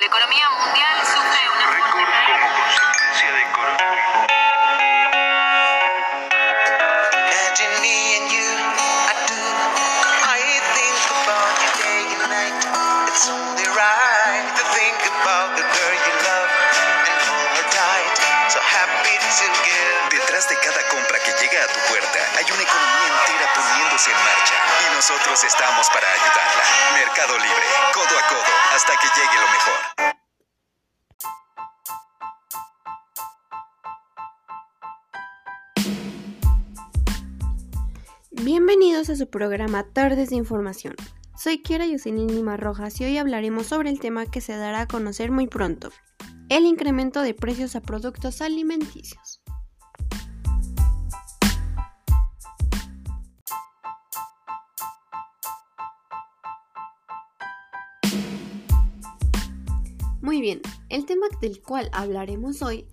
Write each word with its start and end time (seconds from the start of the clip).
La 0.00 0.06
economía 0.06 0.48
mundial 0.50 0.96
sufre 1.02 1.42
una 1.50 1.66
Récord 1.74 2.06
como 2.30 2.46
consecuencia 2.54 3.32
de 3.34 3.42
coronavirus. 3.50 4.30
Imagine 7.18 7.74
me 7.82 7.98
and 8.14 8.30
you, 8.30 8.46
I 8.46 9.14
do. 9.26 9.42
I 10.22 10.62
think 10.78 11.02
about 11.18 11.50
you 11.58 11.70
day 11.82 12.14
and 12.14 12.30
night. 12.30 12.62
It's 13.10 13.26
only 13.26 13.66
right 13.74 14.46
to 14.54 14.62
think 14.70 15.02
about 15.18 15.58
the 15.58 15.66
girl 15.66 15.94
you 16.06 16.14
love 16.30 16.50
and 17.02 17.18
hold 17.26 17.50
her 17.58 17.66
tight. 17.66 18.14
So 18.54 18.62
happy 18.62 19.18
together. 19.18 20.14
Detrás 20.14 20.48
de 20.48 20.54
cada 20.62 20.78
compra 20.94 21.18
que 21.18 21.32
llega 21.42 21.64
a 21.64 21.66
tu 21.66 21.80
puerta 21.90 22.20
hay 22.38 22.46
una 22.54 22.62
economía 22.62 22.97
en 24.06 24.14
marcha 24.14 24.54
y 24.80 24.94
nosotros 24.94 25.42
estamos 25.42 25.88
para 25.88 26.06
ayudarla. 26.06 26.62
Mercado 26.94 27.36
Libre, 27.36 27.66
codo 27.92 28.16
a 28.16 28.28
codo, 28.28 28.54
hasta 28.76 28.92
que 28.92 29.08
llegue 29.16 29.40
lo 29.40 29.48
mejor. 29.50 29.80
Bienvenidos 38.30 39.10
a 39.10 39.16
su 39.16 39.28
programa 39.28 39.82
Tardes 39.92 40.30
de 40.30 40.36
Información. 40.36 40.94
Soy 41.36 41.60
Kiera 41.60 41.84
Yoselin 41.84 42.28
Lima 42.28 42.56
Rojas 42.56 43.00
y 43.00 43.04
hoy 43.04 43.18
hablaremos 43.18 43.66
sobre 43.66 43.90
el 43.90 43.98
tema 43.98 44.26
que 44.26 44.40
se 44.40 44.56
dará 44.56 44.82
a 44.82 44.86
conocer 44.86 45.32
muy 45.32 45.48
pronto, 45.48 45.90
el 46.48 46.66
incremento 46.66 47.20
de 47.22 47.34
precios 47.34 47.74
a 47.74 47.80
productos 47.80 48.42
alimenticios. 48.42 49.42
Muy 60.38 60.46
bien, 60.46 60.62
el 60.88 61.04
tema 61.04 61.26
del 61.40 61.60
cual 61.60 61.90
hablaremos 61.92 62.62
hoy 62.62 62.86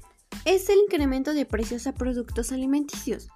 es 0.46 0.68
el 0.68 0.79
incremento 0.79 1.35
de 1.35 1.46
precios 1.46 1.85
a 1.85 1.93
productos 1.93 2.52
alimenticios. 2.52 3.27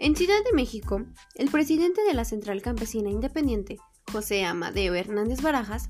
En 0.00 0.16
Ciudad 0.16 0.42
de 0.44 0.56
México, 0.56 1.04
el 1.36 1.48
presidente 1.48 2.02
de 2.02 2.14
la 2.14 2.24
Central 2.24 2.62
Campesina 2.62 3.10
Independiente, 3.10 3.78
José 4.10 4.44
Amadeo 4.44 4.92
Hernández 4.94 5.40
Barajas, 5.40 5.88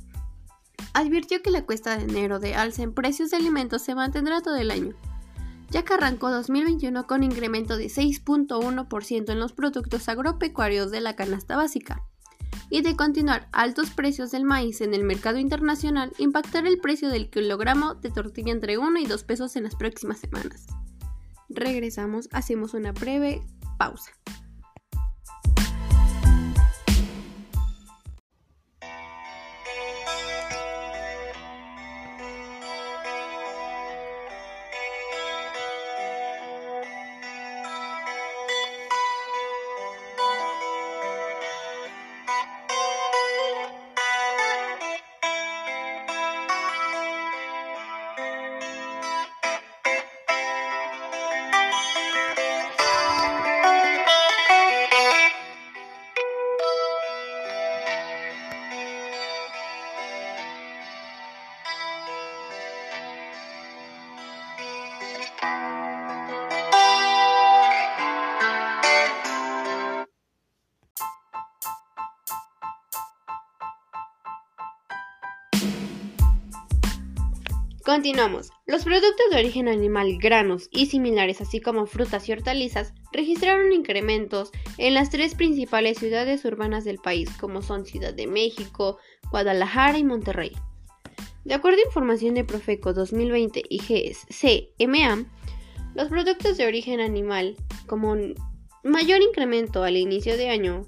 advirtió 0.92 1.40
que 1.40 1.50
la 1.50 1.64
cuesta 1.64 1.96
de 1.96 2.04
enero 2.04 2.38
de 2.38 2.54
alza 2.54 2.82
en 2.82 2.92
precios 2.92 3.30
de 3.30 3.38
alimentos 3.38 3.80
se 3.80 3.94
mantendrá 3.94 4.42
todo 4.42 4.56
el 4.56 4.70
año, 4.70 4.94
ya 5.70 5.86
que 5.86 5.94
arrancó 5.94 6.30
2021 6.30 7.06
con 7.06 7.24
incremento 7.24 7.78
de 7.78 7.86
6.1% 7.86 9.32
en 9.32 9.40
los 9.40 9.54
productos 9.54 10.06
agropecuarios 10.10 10.90
de 10.90 11.00
la 11.00 11.16
canasta 11.16 11.56
básica, 11.56 12.04
y 12.70 12.82
de 12.82 12.96
continuar 12.96 13.48
altos 13.52 13.90
precios 13.90 14.30
del 14.30 14.44
maíz 14.44 14.80
en 14.80 14.94
el 14.94 15.04
mercado 15.04 15.38
internacional, 15.38 16.12
impactará 16.18 16.68
el 16.68 16.80
precio 16.80 17.08
del 17.08 17.30
kilogramo 17.30 17.94
de 17.94 18.10
tortilla 18.10 18.52
entre 18.52 18.78
1 18.78 18.98
y 19.00 19.06
2 19.06 19.24
pesos 19.24 19.56
en 19.56 19.64
las 19.64 19.74
próximas 19.74 20.18
semanas. 20.18 20.66
Regresamos, 21.48 22.28
hacemos 22.32 22.74
una 22.74 22.92
breve 22.92 23.42
pausa. 23.78 24.12
Continuamos. 77.88 78.50
Los 78.66 78.84
productos 78.84 79.30
de 79.30 79.38
origen 79.38 79.66
animal, 79.66 80.18
granos 80.20 80.68
y 80.70 80.86
similares, 80.86 81.40
así 81.40 81.62
como 81.62 81.86
frutas 81.86 82.28
y 82.28 82.32
hortalizas, 82.32 82.92
registraron 83.12 83.72
incrementos 83.72 84.50
en 84.76 84.92
las 84.92 85.08
tres 85.08 85.34
principales 85.34 85.96
ciudades 85.96 86.44
urbanas 86.44 86.84
del 86.84 86.98
país, 86.98 87.30
como 87.40 87.62
son 87.62 87.86
Ciudad 87.86 88.12
de 88.12 88.26
México, 88.26 88.98
Guadalajara 89.30 89.96
y 89.96 90.04
Monterrey. 90.04 90.52
De 91.48 91.54
acuerdo 91.54 91.78
a 91.78 91.86
información 91.86 92.34
de 92.34 92.44
Profeco 92.44 92.92
2020 92.92 93.62
y 93.70 93.78
GSCMA, 93.78 95.24
los 95.94 96.08
productos 96.10 96.58
de 96.58 96.66
origen 96.66 97.00
animal, 97.00 97.56
como 97.86 98.14
mayor 98.84 99.22
incremento 99.22 99.82
al 99.82 99.96
inicio 99.96 100.36
de 100.36 100.50
año, 100.50 100.84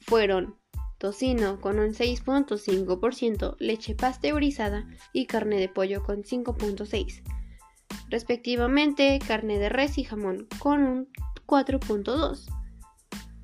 fueron 0.00 0.56
tocino 0.98 1.60
con 1.60 1.78
un 1.78 1.90
6.5%, 1.90 3.54
leche 3.60 3.94
pasteurizada 3.94 4.84
y 5.12 5.26
carne 5.26 5.60
de 5.60 5.68
pollo 5.68 6.02
con 6.02 6.24
5.6%. 6.24 7.22
Respectivamente, 8.10 9.20
carne 9.24 9.60
de 9.60 9.68
res 9.68 9.96
y 9.96 10.02
jamón 10.02 10.48
con 10.58 10.82
un 10.82 11.08
4.2%. 11.46 12.63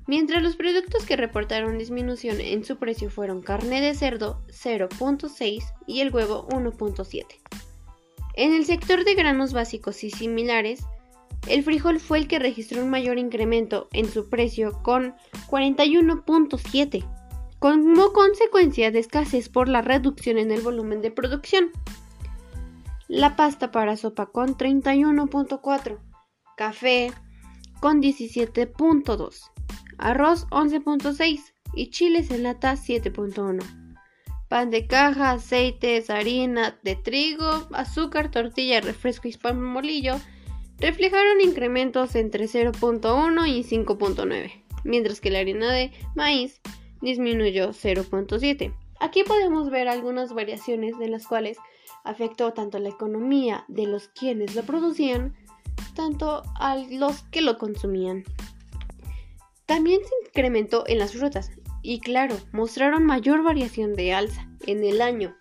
Mientras 0.07 0.41
los 0.41 0.55
productos 0.55 1.05
que 1.05 1.15
reportaron 1.15 1.77
disminución 1.77 2.41
en 2.41 2.65
su 2.65 2.77
precio 2.77 3.09
fueron 3.09 3.41
carne 3.41 3.81
de 3.81 3.93
cerdo 3.93 4.41
0.6 4.47 5.63
y 5.87 6.01
el 6.01 6.13
huevo 6.13 6.47
1.7. 6.49 7.25
En 8.35 8.53
el 8.53 8.65
sector 8.65 9.03
de 9.03 9.15
granos 9.15 9.53
básicos 9.53 10.03
y 10.03 10.09
similares, 10.09 10.83
el 11.47 11.63
frijol 11.63 11.99
fue 11.99 12.19
el 12.19 12.27
que 12.27 12.39
registró 12.39 12.83
un 12.83 12.89
mayor 12.89 13.17
incremento 13.17 13.87
en 13.93 14.09
su 14.09 14.29
precio 14.29 14.81
con 14.83 15.15
41.7 15.49 17.05
como 17.61 18.11
consecuencia 18.11 18.89
de 18.89 18.97
escasez 18.97 19.47
por 19.47 19.69
la 19.69 19.83
reducción 19.83 20.39
en 20.39 20.51
el 20.51 20.61
volumen 20.61 21.03
de 21.03 21.11
producción. 21.11 21.69
La 23.07 23.35
pasta 23.35 23.71
para 23.71 23.97
sopa 23.97 24.25
con 24.25 24.57
31.4, 24.57 25.99
café 26.57 27.11
con 27.79 28.01
17.2, 28.01 29.51
arroz 30.01 30.47
11.6 30.49 31.53
y 31.73 31.89
chiles 31.89 32.31
en 32.31 32.43
lata 32.43 32.73
7.1. 32.73 33.63
Pan 34.49 34.69
de 34.69 34.85
caja, 34.85 35.31
aceites, 35.31 36.09
harina 36.09 36.77
de 36.83 36.97
trigo, 36.97 37.67
azúcar, 37.71 38.31
tortilla, 38.31 38.81
refresco 38.81 39.29
y 39.29 39.37
pan 39.37 39.61
molillo 39.61 40.19
reflejaron 40.79 41.39
incrementos 41.39 42.15
entre 42.15 42.45
0.1 42.45 43.47
y 43.47 43.63
5.9, 43.63 44.63
mientras 44.83 45.21
que 45.21 45.29
la 45.29 45.39
harina 45.39 45.71
de 45.71 45.91
maíz 46.15 46.59
disminuyó 47.01 47.69
0.7. 47.69 48.73
Aquí 48.99 49.23
podemos 49.23 49.69
ver 49.69 49.87
algunas 49.87 50.33
variaciones 50.33 50.97
de 50.97 51.07
las 51.07 51.27
cuales 51.27 51.57
afectó 52.03 52.51
tanto 52.53 52.79
la 52.79 52.89
economía 52.89 53.63
de 53.67 53.85
los 53.85 54.09
quienes 54.09 54.55
lo 54.55 54.63
producían, 54.63 55.35
tanto 55.95 56.43
a 56.59 56.75
los 56.75 57.23
que 57.23 57.41
lo 57.41 57.57
consumían. 57.57 58.23
También 59.71 60.01
se 60.01 60.27
incrementó 60.27 60.83
en 60.85 60.99
las 60.99 61.13
frutas 61.13 61.49
y 61.81 62.01
claro, 62.01 62.35
mostraron 62.51 63.05
mayor 63.05 63.41
variación 63.41 63.93
de 63.93 64.13
alza 64.13 64.45
en 64.67 64.83
el 64.83 65.01
año. 65.01 65.33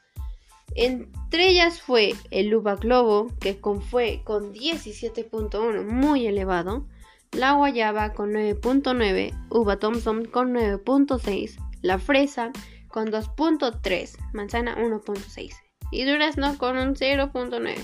Entre 0.76 1.48
ellas 1.48 1.82
fue 1.82 2.14
el 2.30 2.54
uva 2.54 2.76
globo, 2.76 3.26
que 3.40 3.58
con, 3.58 3.82
fue 3.82 4.22
con 4.22 4.54
17.1 4.54 5.84
muy 5.84 6.28
elevado, 6.28 6.86
la 7.32 7.54
guayaba 7.54 8.12
con 8.12 8.30
9.9, 8.30 9.48
uva 9.50 9.80
Thompson 9.80 10.24
con 10.26 10.54
9.6, 10.54 11.56
la 11.82 11.98
fresa 11.98 12.52
con 12.86 13.08
2.3, 13.08 14.16
manzana 14.32 14.76
1.6 14.76 15.54
y 15.90 16.04
durazno 16.04 16.56
con 16.56 16.78
un 16.78 16.94
0.9. 16.94 17.74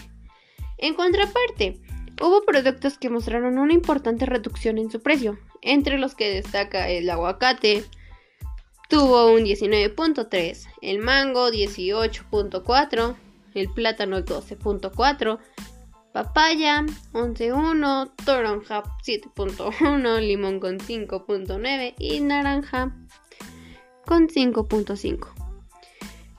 En 0.79 0.95
contraparte, 0.95 1.81
hubo 2.21 2.45
productos 2.45 2.99
que 2.99 3.11
mostraron 3.11 3.59
una 3.59 3.73
importante 3.73 4.27
reducción 4.27 4.79
en 4.79 4.91
su 4.91 5.01
precio, 5.01 5.39
entre 5.63 5.99
los 5.99 6.15
que 6.15 6.35
destaca 6.35 6.89
el 6.89 7.09
aguacate, 7.11 7.85
tuvo 8.89 9.33
un 9.33 9.41
19.3, 9.41 10.69
el 10.83 10.99
mango 11.01 11.49
18.4, 11.51 13.17
el 13.55 13.69
plátano 13.71 14.21
12.4, 14.21 15.39
papaya 16.13 16.85
11.1, 17.13 18.11
toronja 18.25 18.83
7.1, 19.05 20.21
limón 20.21 20.61
con 20.61 20.79
5.9 20.79 21.95
y 21.99 22.21
naranja 22.21 22.97
con 24.07 24.29
5.5. 24.29 25.29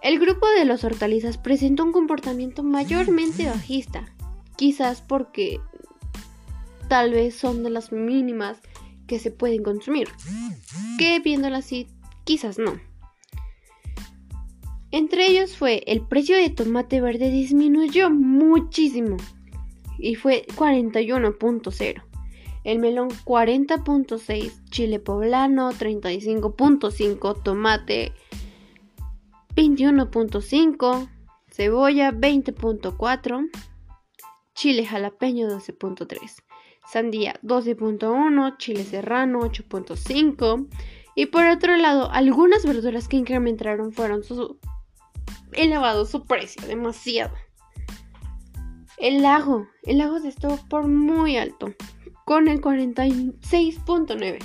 El 0.01 0.19
grupo 0.19 0.47
de 0.49 0.65
los 0.65 0.83
hortalizas 0.83 1.37
presentó 1.37 1.83
un 1.83 1.91
comportamiento 1.91 2.63
mayormente 2.63 3.47
bajista, 3.47 4.05
quizás 4.57 5.01
porque 5.01 5.59
tal 6.89 7.11
vez 7.11 7.35
son 7.35 7.63
de 7.63 7.69
las 7.69 7.91
mínimas 7.91 8.57
que 9.07 9.19
se 9.19 9.31
pueden 9.31 9.63
consumir, 9.63 10.09
que 10.97 11.19
viéndolo 11.19 11.55
así, 11.55 11.87
quizás 12.25 12.59
no. 12.59 12.79
Entre 14.91 15.27
ellos 15.27 15.55
fue 15.55 15.83
el 15.87 16.01
precio 16.01 16.35
de 16.37 16.49
tomate 16.49 17.01
verde 17.01 17.29
disminuyó 17.29 18.09
muchísimo 18.09 19.17
y 19.99 20.15
fue 20.15 20.45
41.0. 20.55 22.03
El 22.63 22.79
melón 22.79 23.09
40.6, 23.09 24.51
chile 24.69 24.99
poblano 24.99 25.71
35.5, 25.71 27.41
tomate 27.43 28.13
21.5, 29.55 31.09
cebolla 31.49 32.11
20.4, 32.11 33.49
chile 34.57 34.85
jalapeño 34.87 35.47
12.3, 35.47 36.43
sandía 36.91 37.39
12.1, 37.43 38.57
chile 38.57 38.83
serrano 38.83 39.41
8.5 39.41 40.67
y 41.15 41.27
por 41.27 41.45
otro 41.45 41.77
lado 41.77 42.09
algunas 42.11 42.65
verduras 42.65 43.07
que 43.07 43.17
incrementaron 43.17 43.93
fueron 43.93 44.23
su 44.23 44.59
elevado 45.53 46.05
su 46.05 46.25
precio 46.25 46.65
demasiado. 46.67 47.35
El 48.97 49.21
lago, 49.21 49.67
el 49.83 49.99
lago 49.99 50.19
se 50.19 50.29
estuvo 50.29 50.57
por 50.67 50.87
muy 50.87 51.37
alto, 51.37 51.75
con 52.25 52.47
el 52.47 52.59
46.9. 52.59 54.39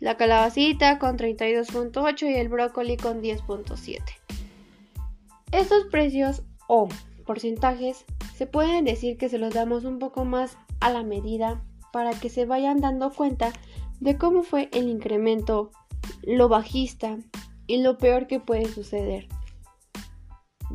La 0.00 0.18
calabacita 0.18 0.98
con 0.98 1.16
32.8 1.16 2.30
y 2.30 2.34
el 2.34 2.50
brócoli 2.50 2.98
con 2.98 3.22
10.7. 3.22 4.02
Estos 5.50 5.86
precios 5.86 6.42
o 6.68 6.88
porcentajes 7.24 8.04
se 8.36 8.46
pueden 8.46 8.84
decir 8.84 9.16
que 9.16 9.28
se 9.28 9.38
los 9.38 9.54
damos 9.54 9.84
un 9.84 9.98
poco 9.98 10.24
más 10.24 10.56
a 10.80 10.90
la 10.90 11.02
medida 11.02 11.62
para 11.92 12.12
que 12.12 12.28
se 12.28 12.44
vayan 12.44 12.80
dando 12.80 13.12
cuenta 13.12 13.52
de 14.00 14.18
cómo 14.18 14.42
fue 14.42 14.68
el 14.72 14.88
incremento, 14.88 15.70
lo 16.22 16.48
bajista 16.48 17.16
y 17.66 17.78
lo 17.82 17.98
peor 17.98 18.26
que 18.26 18.40
puede 18.40 18.68
suceder 18.68 19.28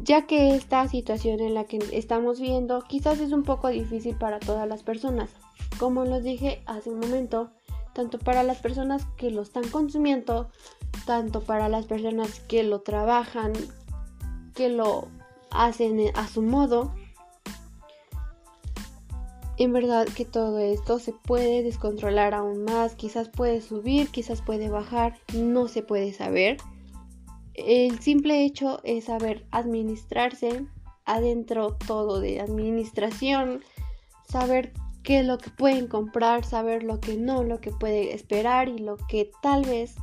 ya 0.03 0.25
que 0.25 0.55
esta 0.55 0.87
situación 0.87 1.39
en 1.39 1.53
la 1.53 1.65
que 1.65 1.79
estamos 1.91 2.39
viendo 2.39 2.81
quizás 2.81 3.19
es 3.19 3.31
un 3.31 3.43
poco 3.43 3.67
difícil 3.69 4.15
para 4.15 4.39
todas 4.39 4.67
las 4.67 4.83
personas. 4.83 5.29
Como 5.77 6.05
los 6.05 6.23
dije 6.23 6.61
hace 6.65 6.89
un 6.89 6.99
momento, 6.99 7.51
tanto 7.93 8.19
para 8.19 8.43
las 8.43 8.57
personas 8.57 9.05
que 9.17 9.31
lo 9.31 9.41
están 9.41 9.67
consumiendo, 9.69 10.49
tanto 11.05 11.41
para 11.41 11.69
las 11.69 11.85
personas 11.85 12.39
que 12.41 12.63
lo 12.63 12.81
trabajan, 12.81 13.53
que 14.55 14.69
lo 14.69 15.07
hacen 15.51 15.99
a 16.15 16.27
su 16.27 16.41
modo. 16.41 16.93
En 19.59 19.73
verdad 19.73 20.07
que 20.07 20.25
todo 20.25 20.57
esto 20.57 20.97
se 20.97 21.13
puede 21.13 21.61
descontrolar 21.61 22.33
aún 22.33 22.63
más, 22.63 22.95
quizás 22.95 23.29
puede 23.29 23.61
subir, 23.61 24.09
quizás 24.09 24.41
puede 24.41 24.69
bajar, 24.69 25.19
no 25.33 25.67
se 25.67 25.83
puede 25.83 26.13
saber 26.13 26.57
el 27.65 27.99
simple 27.99 28.45
hecho 28.45 28.79
es 28.83 29.05
saber 29.05 29.45
administrarse 29.51 30.65
adentro 31.05 31.75
todo 31.75 32.19
de 32.19 32.39
administración, 32.39 33.63
saber 34.27 34.73
qué 35.03 35.19
es 35.19 35.25
lo 35.25 35.37
que 35.37 35.49
pueden 35.49 35.87
comprar, 35.87 36.45
saber 36.45 36.83
lo 36.83 36.99
que 36.99 37.17
no, 37.17 37.43
lo 37.43 37.59
que 37.59 37.71
puede 37.71 38.13
esperar 38.13 38.69
y 38.69 38.77
lo 38.77 38.95
que 38.95 39.31
tal 39.41 39.65
vez 39.65 39.95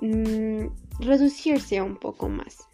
mm, 0.00 0.68
reducirse 1.00 1.82
un 1.82 1.96
poco 1.96 2.28
más. 2.28 2.69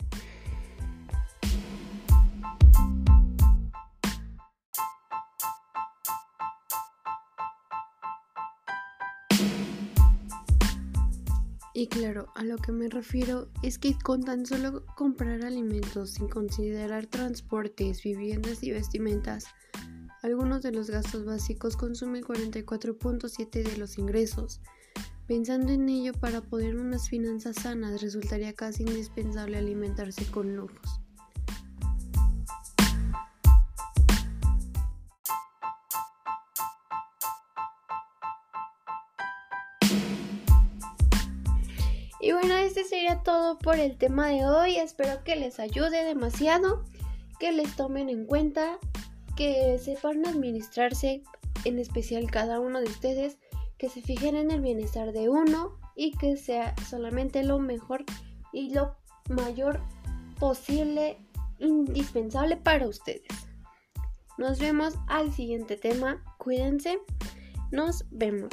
Y 11.78 11.88
claro, 11.88 12.32
a 12.34 12.42
lo 12.42 12.56
que 12.56 12.72
me 12.72 12.88
refiero 12.88 13.50
es 13.62 13.78
que 13.78 13.98
con 14.02 14.24
tan 14.24 14.46
solo 14.46 14.86
comprar 14.96 15.44
alimentos 15.44 16.12
sin 16.12 16.26
considerar 16.26 17.04
transportes, 17.04 18.02
viviendas 18.02 18.62
y 18.62 18.70
vestimentas, 18.70 19.44
algunos 20.22 20.62
de 20.62 20.72
los 20.72 20.88
gastos 20.88 21.26
básicos 21.26 21.76
consumen 21.76 22.24
44.7 22.24 23.62
de 23.62 23.76
los 23.76 23.98
ingresos. 23.98 24.62
Pensando 25.26 25.70
en 25.70 25.86
ello, 25.90 26.14
para 26.14 26.40
poder 26.40 26.76
unas 26.76 27.10
finanzas 27.10 27.56
sanas 27.56 28.00
resultaría 28.00 28.54
casi 28.54 28.84
indispensable 28.84 29.58
alimentarse 29.58 30.24
con 30.30 30.56
lujos. 30.56 31.02
Este 42.56 42.84
sería 42.84 43.22
todo 43.22 43.58
por 43.58 43.76
el 43.76 43.96
tema 43.96 44.28
de 44.28 44.46
hoy. 44.46 44.76
Espero 44.76 45.22
que 45.24 45.36
les 45.36 45.60
ayude 45.60 46.04
demasiado, 46.04 46.84
que 47.38 47.52
les 47.52 47.74
tomen 47.76 48.08
en 48.08 48.26
cuenta, 48.26 48.78
que 49.36 49.78
sepan 49.78 50.26
administrarse, 50.26 51.22
en 51.64 51.78
especial 51.78 52.30
cada 52.30 52.60
uno 52.60 52.80
de 52.80 52.86
ustedes, 52.86 53.38
que 53.78 53.88
se 53.88 54.02
fijen 54.02 54.36
en 54.36 54.50
el 54.50 54.60
bienestar 54.60 55.12
de 55.12 55.28
uno 55.28 55.78
y 55.94 56.12
que 56.12 56.36
sea 56.36 56.74
solamente 56.88 57.42
lo 57.42 57.58
mejor 57.58 58.04
y 58.52 58.70
lo 58.72 58.96
mayor 59.28 59.80
posible, 60.38 61.18
indispensable 61.58 62.56
para 62.56 62.88
ustedes. 62.88 63.28
Nos 64.38 64.58
vemos 64.58 64.94
al 65.08 65.32
siguiente 65.32 65.76
tema. 65.76 66.22
Cuídense. 66.38 66.98
Nos 67.70 68.04
vemos. 68.10 68.50